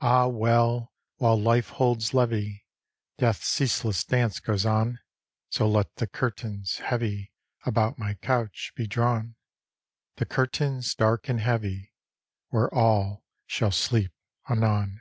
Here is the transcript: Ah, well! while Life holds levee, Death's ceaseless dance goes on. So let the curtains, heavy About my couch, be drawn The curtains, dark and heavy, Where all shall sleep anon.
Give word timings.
Ah, 0.00 0.26
well! 0.26 0.92
while 1.18 1.40
Life 1.40 1.68
holds 1.68 2.12
levee, 2.12 2.64
Death's 3.18 3.46
ceaseless 3.46 4.02
dance 4.02 4.40
goes 4.40 4.66
on. 4.66 4.98
So 5.48 5.68
let 5.68 5.94
the 5.94 6.08
curtains, 6.08 6.78
heavy 6.78 7.32
About 7.64 7.96
my 7.96 8.14
couch, 8.14 8.72
be 8.74 8.88
drawn 8.88 9.36
The 10.16 10.26
curtains, 10.26 10.92
dark 10.96 11.28
and 11.28 11.38
heavy, 11.38 11.92
Where 12.48 12.74
all 12.74 13.22
shall 13.46 13.70
sleep 13.70 14.10
anon. 14.50 15.00